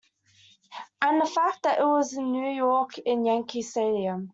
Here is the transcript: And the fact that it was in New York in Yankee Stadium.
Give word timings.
And 0.99 1.21
the 1.21 1.27
fact 1.27 1.61
that 1.61 1.77
it 1.77 1.85
was 1.85 2.13
in 2.15 2.31
New 2.31 2.49
York 2.49 2.97
in 2.97 3.23
Yankee 3.23 3.61
Stadium. 3.61 4.29